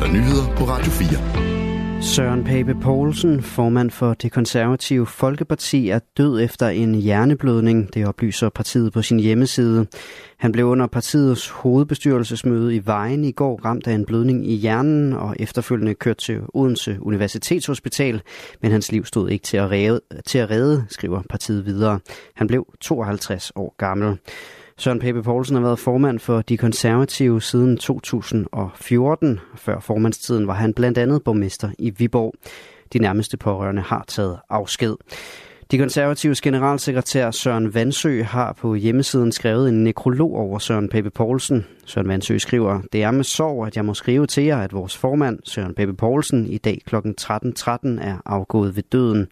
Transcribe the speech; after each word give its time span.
der 0.00 0.12
nyheder 0.12 0.56
på 0.56 0.64
Radio 0.64 0.90
4. 0.90 2.02
Søren 2.02 2.44
Pape 2.44 2.74
Poulsen, 2.74 3.42
formand 3.42 3.90
for 3.90 4.14
det 4.14 4.32
konservative 4.32 5.06
Folkeparti, 5.06 5.88
er 5.88 5.98
død 6.16 6.40
efter 6.40 6.68
en 6.68 6.94
hjerneblødning, 6.94 7.94
det 7.94 8.06
oplyser 8.06 8.48
partiet 8.48 8.92
på 8.92 9.02
sin 9.02 9.20
hjemmeside. 9.20 9.86
Han 10.38 10.52
blev 10.52 10.66
under 10.66 10.86
partiets 10.86 11.48
hovedbestyrelsesmøde 11.48 12.74
i 12.74 12.86
Vejen 12.86 13.24
i 13.24 13.32
går 13.32 13.60
ramt 13.64 13.86
af 13.86 13.92
en 13.92 14.04
blødning 14.04 14.50
i 14.50 14.54
hjernen 14.54 15.12
og 15.12 15.36
efterfølgende 15.38 15.94
kørt 15.94 16.16
til 16.16 16.40
Odense 16.54 16.98
Universitetshospital, 17.00 18.22
men 18.62 18.72
hans 18.72 18.92
liv 18.92 19.04
stod 19.04 19.28
ikke 19.30 19.44
til 19.44 19.56
at 19.56 19.70
redde, 19.70 20.00
til 20.26 20.38
at 20.38 20.50
redde 20.50 20.84
skriver 20.88 21.22
partiet 21.30 21.66
videre. 21.66 22.00
Han 22.36 22.46
blev 22.46 22.66
52 22.80 23.52
år 23.56 23.74
gammel. 23.78 24.18
Søren 24.80 24.98
Pape 24.98 25.22
Poulsen 25.22 25.56
har 25.56 25.62
været 25.62 25.78
formand 25.78 26.18
for 26.18 26.42
De 26.42 26.56
Konservative 26.56 27.42
siden 27.42 27.76
2014. 27.76 29.40
Før 29.56 29.80
formandstiden 29.80 30.46
var 30.46 30.54
han 30.54 30.74
blandt 30.74 30.98
andet 30.98 31.22
borgmester 31.24 31.70
i 31.78 31.90
Viborg. 31.90 32.34
De 32.92 32.98
nærmeste 32.98 33.36
pårørende 33.36 33.82
har 33.82 34.04
taget 34.08 34.38
afsked. 34.50 34.96
De 35.70 35.78
konservatives 35.78 36.40
generalsekretær 36.40 37.30
Søren 37.30 37.74
Vandsø 37.74 38.22
har 38.22 38.52
på 38.52 38.74
hjemmesiden 38.74 39.32
skrevet 39.32 39.68
en 39.68 39.84
nekrolog 39.84 40.36
over 40.36 40.58
Søren 40.58 40.88
Pape 40.88 41.10
Poulsen. 41.10 41.66
Søren 41.84 42.08
Vandsø 42.08 42.38
skriver, 42.38 42.80
det 42.92 43.02
er 43.02 43.10
med 43.10 43.24
sorg, 43.24 43.66
at 43.66 43.76
jeg 43.76 43.84
må 43.84 43.94
skrive 43.94 44.26
til 44.26 44.44
jer, 44.44 44.58
at 44.58 44.72
vores 44.72 44.96
formand, 44.96 45.38
Søren 45.44 45.74
Pape 45.74 45.94
Poulsen, 45.94 46.46
i 46.46 46.58
dag 46.58 46.82
kl. 46.86 46.96
13.13 46.96 47.02
.13 47.58 47.88
er 48.00 48.16
afgået 48.26 48.76
ved 48.76 48.82
døden. 48.82 49.28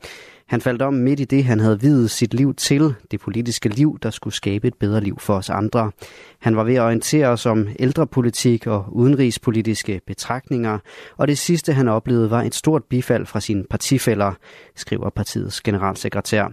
Han 0.48 0.61
faldt 0.61 0.83
om 0.83 0.95
midt 0.95 1.20
i 1.20 1.25
det, 1.25 1.45
han 1.45 1.61
havde 1.61 1.80
videt 1.80 2.11
sit 2.11 2.34
liv 2.34 2.55
til, 2.55 2.95
det 3.11 3.20
politiske 3.20 3.69
liv, 3.69 3.98
der 4.02 4.11
skulle 4.11 4.34
skabe 4.34 4.69
et 4.69 4.74
bedre 4.74 5.01
liv 5.01 5.19
for 5.21 5.34
os 5.34 5.51
andre. 5.51 5.91
Han 6.38 6.57
var 6.57 6.65
ved 6.65 6.74
at 6.74 6.83
orientere 6.83 7.27
os 7.27 7.47
om 7.47 7.69
ældrepolitik 7.79 8.66
og 8.66 8.87
udenrigspolitiske 8.93 10.01
betragtninger, 10.07 10.79
og 11.16 11.29
det 11.29 11.38
sidste, 11.38 11.73
han 11.73 11.88
oplevede, 11.88 12.30
var 12.30 12.43
et 12.43 12.55
stort 12.55 12.84
bifald 12.84 13.26
fra 13.26 13.41
sine 13.41 13.65
partifælder, 13.71 14.32
skriver 14.76 15.10
partiets 15.10 15.60
generalsekretær. 15.60 16.52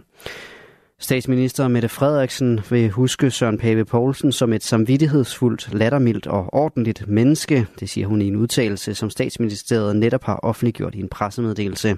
Statsminister 0.99 1.67
Mette 1.67 1.89
Frederiksen 1.89 2.59
vil 2.69 2.89
huske 2.89 3.31
Søren 3.31 3.57
Pape 3.57 3.85
Poulsen 3.85 4.31
som 4.31 4.53
et 4.53 4.63
samvittighedsfuldt, 4.63 5.73
lattermildt 5.73 6.27
og 6.27 6.53
ordentligt 6.53 7.07
menneske, 7.07 7.67
det 7.79 7.89
siger 7.89 8.07
hun 8.07 8.21
i 8.21 8.27
en 8.27 8.35
udtalelse, 8.35 8.95
som 8.95 9.09
statsministeriet 9.09 9.95
netop 9.95 10.23
har 10.23 10.35
offentliggjort 10.35 10.95
i 10.95 10.99
en 10.99 11.09
pressemeddelelse. 11.09 11.97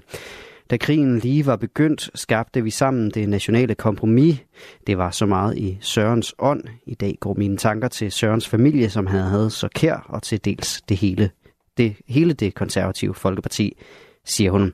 Da 0.69 0.77
krigen 0.77 1.19
lige 1.19 1.45
var 1.45 1.55
begyndt, 1.55 2.09
skabte 2.15 2.63
vi 2.63 2.69
sammen 2.69 3.11
det 3.11 3.29
nationale 3.29 3.75
kompromis. 3.75 4.37
Det 4.87 4.97
var 4.97 5.11
så 5.11 5.25
meget 5.25 5.57
i 5.57 5.77
Sørens 5.81 6.35
ånd. 6.39 6.63
I 6.85 6.93
dag 6.93 7.17
går 7.19 7.33
mine 7.33 7.57
tanker 7.57 7.87
til 7.87 8.11
Sørens 8.11 8.47
familie, 8.47 8.89
som 8.89 9.07
han 9.07 9.19
havde 9.19 9.49
så 9.49 9.67
kær, 9.75 10.05
og 10.09 10.23
til 10.23 10.45
dels 10.45 10.81
det 10.89 10.97
hele 10.97 11.29
det, 11.77 11.95
hele 12.07 12.33
det 12.33 12.55
konservative 12.55 13.15
folkeparti, 13.15 13.77
siger 14.25 14.51
hun. 14.51 14.73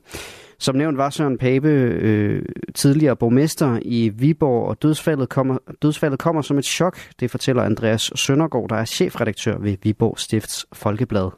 Som 0.58 0.76
nævnt 0.76 0.98
var 0.98 1.10
Søren 1.10 1.38
Pape 1.38 1.70
øh, 1.70 2.46
tidligere 2.76 3.16
borgmester 3.16 3.80
i 3.82 4.10
Viborg, 4.10 4.68
og 4.68 4.82
dødsfaldet 4.82 5.30
kommer, 5.30 5.58
dødsfaldet 5.82 6.20
kommer 6.20 6.42
som 6.42 6.58
et 6.58 6.66
chok, 6.66 7.00
det 7.20 7.32
fortæller 7.32 7.64
Andreas 7.64 8.12
Søndergaard, 8.16 8.70
der 8.70 8.76
er 8.76 8.86
chefredaktør 8.86 9.58
ved 9.58 9.78
Viborg 9.84 10.20
Stifts 10.20 10.66
Folkeblad. 10.74 11.30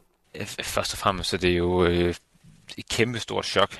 Først 0.62 0.92
og 0.92 0.98
fremmest 0.98 1.34
er 1.34 1.38
det 1.38 1.58
jo 1.58 1.84
øh, 1.84 2.14
et 2.78 2.88
kæmpe 2.90 3.18
stort 3.18 3.46
chok 3.46 3.70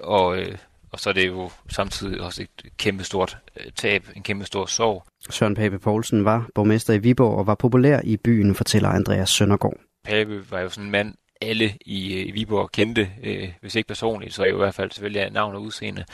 og, 0.00 0.38
øh, 0.38 0.58
og 0.92 1.00
så 1.00 1.08
er 1.08 1.14
det 1.14 1.26
jo 1.26 1.50
samtidig 1.68 2.20
også 2.20 2.42
et 2.42 2.70
kæmpe 2.76 3.04
stort 3.04 3.38
øh, 3.60 3.72
tab, 3.72 4.04
en 4.16 4.22
kæmpe 4.22 4.44
stor 4.44 4.66
sorg. 4.66 5.04
Søren 5.30 5.54
Pape 5.54 5.78
Poulsen 5.78 6.24
var 6.24 6.48
borgmester 6.54 6.94
i 6.94 6.98
Viborg 6.98 7.38
og 7.38 7.46
var 7.46 7.54
populær 7.54 8.00
i 8.04 8.16
byen, 8.16 8.54
fortæller 8.54 8.88
Andreas 8.88 9.30
Søndergaard. 9.30 9.76
Pape 10.04 10.50
var 10.50 10.60
jo 10.60 10.68
sådan 10.68 10.84
en 10.84 10.90
mand, 10.90 11.14
alle 11.40 11.72
i, 11.86 12.14
øh, 12.14 12.26
i 12.26 12.30
Viborg 12.30 12.70
kendte, 12.72 13.10
øh, 13.24 13.48
hvis 13.60 13.74
ikke 13.74 13.88
personligt, 13.88 14.34
så 14.34 14.44
i 14.44 14.52
hvert 14.52 14.74
fald 14.74 14.90
selvfølgelig 14.90 15.22
af 15.22 15.32
navn 15.32 15.54
og 15.54 15.62
udseende. 15.62 16.04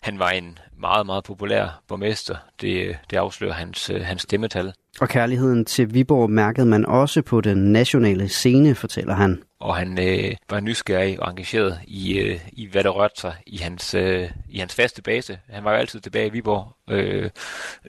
Han 0.00 0.18
var 0.18 0.30
en 0.30 0.58
meget, 0.80 1.06
meget 1.06 1.24
populær 1.24 1.82
borgmester. 1.88 2.36
Det, 2.60 2.96
det 3.10 3.16
afslører 3.16 3.52
hans, 3.52 3.90
øh, 3.90 4.00
hans 4.00 4.22
stemmetal. 4.22 4.72
Og 5.00 5.08
kærligheden 5.08 5.64
til 5.64 5.94
Viborg 5.94 6.30
mærkede 6.30 6.66
man 6.66 6.86
også 6.86 7.22
på 7.22 7.40
den 7.40 7.72
nationale 7.72 8.28
scene, 8.28 8.74
fortæller 8.74 9.14
han. 9.14 9.42
Og 9.60 9.76
han 9.76 9.98
øh, 9.98 10.36
var 10.50 10.60
nysgerrig 10.60 11.22
og 11.22 11.30
engageret 11.30 11.80
i, 11.86 12.18
øh, 12.18 12.40
i 12.52 12.66
hvad 12.66 12.84
der 12.84 12.90
rørte 12.90 13.20
sig 13.20 13.34
i 13.46 13.56
hans, 13.56 13.94
øh, 13.94 14.30
i 14.48 14.58
hans 14.58 14.74
faste 14.74 15.02
base. 15.02 15.38
Han 15.48 15.64
var 15.64 15.70
jo 15.70 15.76
altid 15.76 16.00
tilbage 16.00 16.26
i 16.26 16.30
Viborg. 16.30 16.76
Øh, 16.90 17.30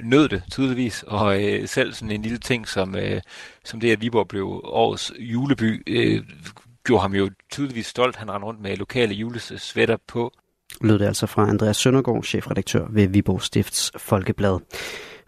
nød 0.04 0.30
det 0.30 0.44
tydeligvis, 0.52 1.04
og 1.08 1.44
øh, 1.44 1.68
selv 1.68 1.94
sådan 1.94 2.12
en 2.12 2.22
lille 2.22 2.38
ting 2.38 2.68
som, 2.68 2.96
øh, 2.96 3.22
som 3.66 3.80
det, 3.80 3.92
at 3.92 4.02
Viborg 4.02 4.28
blev 4.28 4.62
årets 4.64 5.12
juleby, 5.20 5.84
øh, 5.88 6.24
gjorde 6.86 7.02
ham 7.02 7.14
jo 7.14 7.30
tydeligvis 7.52 7.86
stolt. 7.86 8.16
Han 8.16 8.32
rendte 8.32 8.46
rundt 8.46 8.62
med 8.62 8.78
lokale 8.78 9.14
julesvætter 9.14 9.98
på. 10.08 10.34
Lød 10.82 11.00
det 11.00 11.06
altså 11.06 11.28
fra 11.28 11.50
Andreas 11.50 11.78
Søndergaard, 11.78 12.24
chefredaktør 12.24 12.86
ved 12.90 13.08
Viborg 13.08 13.42
Stifts 13.42 13.92
Folkeblad. 13.98 14.60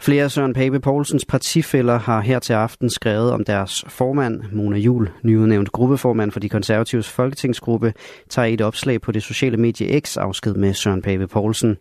Flere 0.01 0.29
Søren 0.29 0.53
Pape 0.53 0.79
Poulsens 0.79 1.25
partifælder 1.25 1.99
har 1.99 2.21
her 2.21 2.39
til 2.39 2.53
aften 2.53 2.89
skrevet 2.89 3.31
om 3.31 3.43
deres 3.43 3.85
formand, 3.87 4.41
Mona 4.51 4.77
Jul, 4.77 5.09
nyudnævnt 5.23 5.71
gruppeformand 5.71 6.31
for 6.31 6.39
de 6.39 6.49
konservatives 6.49 7.09
folketingsgruppe, 7.09 7.93
tager 8.29 8.45
i 8.45 8.53
et 8.53 8.61
opslag 8.61 9.01
på 9.01 9.11
det 9.11 9.23
sociale 9.23 9.57
medie 9.57 9.99
X 9.99 10.17
afsked 10.17 10.53
med 10.53 10.73
Søren 10.73 11.01
Pape 11.01 11.27
Poulsen. 11.27 11.77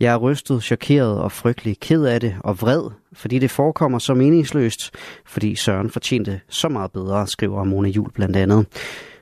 Jeg 0.00 0.12
er 0.12 0.16
rystet, 0.16 0.62
chokeret 0.62 1.18
og 1.18 1.32
frygtelig 1.32 1.80
ked 1.80 2.04
af 2.04 2.20
det 2.20 2.34
og 2.40 2.60
vred, 2.60 2.90
fordi 3.12 3.38
det 3.38 3.50
forekommer 3.50 3.98
så 3.98 4.14
meningsløst, 4.14 4.90
fordi 5.26 5.54
Søren 5.54 5.90
fortjente 5.90 6.40
så 6.48 6.68
meget 6.68 6.92
bedre, 6.92 7.26
skriver 7.26 7.64
Mona 7.64 7.88
Jul 7.88 8.12
blandt 8.12 8.36
andet. 8.36 8.66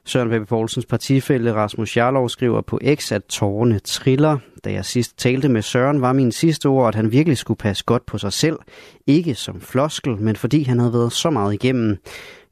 Søren 0.06 0.30
Pape 0.30 0.46
Poulsens 0.46 0.86
partifælde 0.86 1.54
Rasmus 1.54 1.96
Jarlov 1.96 2.28
skriver 2.28 2.60
på 2.60 2.80
X, 2.94 3.12
at 3.12 3.24
tårerne 3.24 3.78
triller. 3.78 4.38
Da 4.64 4.72
jeg 4.72 4.84
sidst 4.84 5.18
talte 5.18 5.48
med 5.48 5.62
Søren, 5.62 6.00
var 6.00 6.12
min 6.12 6.32
sidste 6.32 6.66
ord, 6.66 6.88
at 6.88 6.94
han 6.94 7.12
virkelig 7.12 7.38
skulle 7.38 7.58
passe 7.58 7.84
godt 7.84 8.06
på 8.06 8.18
sig 8.18 8.32
selv. 8.32 8.58
Ikke 9.06 9.34
som 9.34 9.60
floskel, 9.60 10.16
men 10.16 10.36
fordi 10.36 10.62
han 10.62 10.78
havde 10.78 10.92
været 10.92 11.12
så 11.12 11.30
meget 11.30 11.54
igennem. 11.54 11.96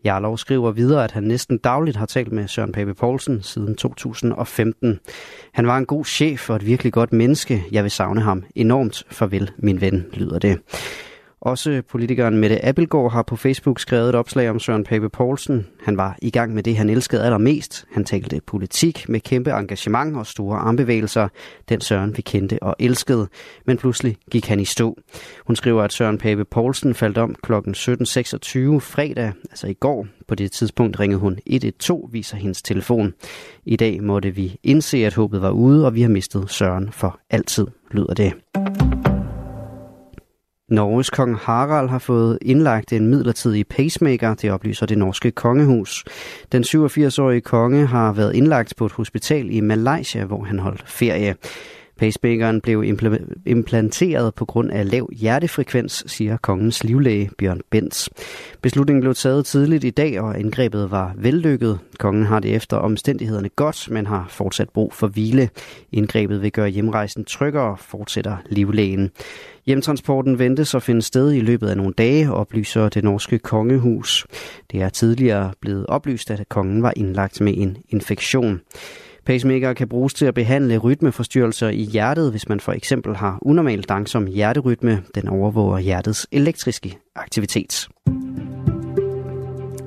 Jarlov 0.04 0.38
skriver 0.38 0.70
videre, 0.70 1.04
at 1.04 1.10
han 1.10 1.22
næsten 1.22 1.58
dagligt 1.58 1.96
har 1.96 2.06
talt 2.06 2.32
med 2.32 2.48
Søren 2.48 2.72
Pape 2.72 2.94
Poulsen 2.94 3.42
siden 3.42 3.76
2015. 3.76 4.98
Han 5.52 5.66
var 5.66 5.78
en 5.78 5.86
god 5.86 6.04
chef 6.04 6.50
og 6.50 6.56
et 6.56 6.66
virkelig 6.66 6.92
godt 6.92 7.12
menneske. 7.12 7.64
Jeg 7.72 7.82
vil 7.82 7.90
savne 7.90 8.20
ham 8.20 8.44
enormt. 8.54 9.04
Farvel, 9.10 9.50
min 9.58 9.80
ven, 9.80 10.06
lyder 10.12 10.38
det. 10.38 10.58
Også 11.42 11.82
politikeren 11.88 12.38
Mette 12.38 12.64
Appelgaard 12.64 13.12
har 13.12 13.22
på 13.22 13.36
Facebook 13.36 13.80
skrevet 13.80 14.08
et 14.08 14.14
opslag 14.14 14.50
om 14.50 14.60
Søren 14.60 14.84
Pape 14.84 15.08
Poulsen. 15.08 15.66
Han 15.84 15.96
var 15.96 16.16
i 16.22 16.30
gang 16.30 16.54
med 16.54 16.62
det, 16.62 16.76
han 16.76 16.90
elskede 16.90 17.24
allermest. 17.24 17.84
Han 17.92 18.04
talte 18.04 18.40
politik 18.46 19.08
med 19.08 19.20
kæmpe 19.20 19.50
engagement 19.50 20.16
og 20.16 20.26
store 20.26 20.58
armbevægelser. 20.58 21.28
Den 21.68 21.80
Søren 21.80 22.16
vi 22.16 22.22
kendte 22.22 22.62
og 22.62 22.76
elskede. 22.78 23.28
Men 23.66 23.76
pludselig 23.76 24.16
gik 24.30 24.46
han 24.46 24.60
i 24.60 24.64
stå. 24.64 24.96
Hun 25.46 25.56
skriver, 25.56 25.82
at 25.82 25.92
Søren 25.92 26.18
Pape 26.18 26.44
Poulsen 26.44 26.94
faldt 26.94 27.18
om 27.18 27.34
kl. 27.42 27.52
17.26 27.52 28.78
fredag, 28.78 29.32
altså 29.50 29.66
i 29.66 29.74
går. 29.74 30.06
På 30.28 30.34
det 30.34 30.52
tidspunkt 30.52 31.00
ringede 31.00 31.20
hun 31.20 31.38
112, 31.46 32.12
viser 32.12 32.36
hendes 32.36 32.62
telefon. 32.62 33.14
I 33.64 33.76
dag 33.76 34.02
måtte 34.02 34.30
vi 34.30 34.56
indse, 34.62 35.06
at 35.06 35.14
håbet 35.14 35.42
var 35.42 35.50
ude, 35.50 35.86
og 35.86 35.94
vi 35.94 36.02
har 36.02 36.08
mistet 36.08 36.50
Søren 36.50 36.92
for 36.92 37.20
altid, 37.30 37.66
lyder 37.90 38.14
det. 38.14 38.32
Norges 40.72 41.10
kong 41.10 41.36
Harald 41.36 41.88
har 41.88 41.98
fået 41.98 42.38
indlagt 42.42 42.92
en 42.92 43.06
midlertidig 43.06 43.66
pacemaker, 43.66 44.34
det 44.34 44.50
oplyser 44.50 44.86
det 44.86 44.98
norske 44.98 45.30
kongehus. 45.30 46.04
Den 46.52 46.62
87-årige 46.62 47.40
konge 47.40 47.86
har 47.86 48.12
været 48.12 48.34
indlagt 48.34 48.76
på 48.76 48.86
et 48.86 48.92
hospital 48.92 49.50
i 49.50 49.60
Malaysia, 49.60 50.24
hvor 50.24 50.44
han 50.44 50.58
holdt 50.58 50.84
ferie. 50.86 51.34
Pacemakeren 51.96 52.60
blev 52.60 52.84
implanteret 53.46 54.34
på 54.34 54.44
grund 54.44 54.70
af 54.70 54.90
lav 54.90 55.08
hjertefrekvens, 55.12 56.04
siger 56.06 56.36
kongens 56.36 56.84
livlæge 56.84 57.30
Bjørn 57.38 57.60
Bens. 57.70 58.10
Beslutningen 58.62 59.00
blev 59.00 59.14
taget 59.14 59.46
tidligt 59.46 59.84
i 59.84 59.90
dag, 59.90 60.20
og 60.20 60.40
indgrebet 60.40 60.90
var 60.90 61.14
vellykket. 61.16 61.78
Kongen 61.98 62.26
har 62.26 62.40
det 62.40 62.54
efter 62.54 62.76
omstændighederne 62.76 63.48
godt, 63.48 63.90
men 63.90 64.06
har 64.06 64.26
fortsat 64.28 64.68
brug 64.70 64.92
for 64.92 65.06
hvile. 65.06 65.48
Indgrebet 65.92 66.42
vil 66.42 66.52
gøre 66.52 66.68
hjemrejsen 66.68 67.24
tryggere, 67.24 67.76
fortsætter 67.80 68.36
livlægen. 68.50 69.10
Hjemtransporten 69.66 70.38
ventes 70.38 70.74
at 70.74 70.82
finde 70.82 71.02
sted 71.02 71.32
i 71.32 71.40
løbet 71.40 71.68
af 71.68 71.76
nogle 71.76 71.92
dage, 71.92 72.32
oplyser 72.32 72.88
det 72.88 73.04
norske 73.04 73.38
kongehus. 73.38 74.26
Det 74.70 74.82
er 74.82 74.88
tidligere 74.88 75.52
blevet 75.60 75.86
oplyst, 75.86 76.30
at 76.30 76.48
kongen 76.48 76.82
var 76.82 76.92
indlagt 76.96 77.40
med 77.40 77.54
en 77.56 77.76
infektion. 77.88 78.60
Pacemaker 79.26 79.72
kan 79.72 79.88
bruges 79.88 80.14
til 80.14 80.26
at 80.26 80.34
behandle 80.34 80.78
rytmeforstyrrelser 80.78 81.68
i 81.68 81.82
hjertet, 81.82 82.30
hvis 82.30 82.48
man 82.48 82.60
for 82.60 82.72
eksempel 82.72 83.16
har 83.16 83.38
unormalt 83.42 83.88
langsom 83.88 84.26
hjerterytme. 84.26 85.02
Den 85.14 85.28
overvåger 85.28 85.78
hjertets 85.78 86.26
elektriske 86.32 86.98
aktivitet. 87.16 87.88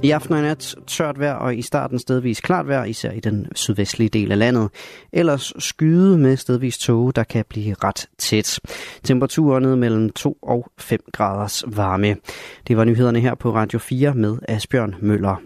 I 0.05 0.11
aften 0.11 0.33
og 0.33 0.39
i 0.39 0.41
nat 0.41 0.75
tørt 0.87 1.19
vejr 1.19 1.33
og 1.33 1.55
i 1.55 1.61
starten 1.61 1.99
stedvis 1.99 2.41
klart 2.41 2.67
vejr, 2.67 2.83
især 2.83 3.11
i 3.11 3.19
den 3.19 3.47
sydvestlige 3.55 4.09
del 4.09 4.31
af 4.31 4.39
landet. 4.39 4.69
Ellers 5.13 5.53
skyde 5.59 6.17
med 6.17 6.37
stedvis 6.37 6.77
tåge, 6.77 7.13
der 7.13 7.23
kan 7.23 7.45
blive 7.49 7.75
ret 7.83 8.07
tæt. 8.17 8.59
Temperaturen 9.03 9.63
ned 9.63 9.75
mellem 9.75 10.09
2 10.09 10.37
og 10.41 10.71
5 10.77 10.99
graders 11.13 11.63
varme. 11.67 12.15
Det 12.67 12.77
var 12.77 12.83
nyhederne 12.83 13.19
her 13.19 13.35
på 13.35 13.55
Radio 13.55 13.79
4 13.79 14.13
med 14.13 14.37
Asbjørn 14.47 14.95
Møller. 15.01 15.41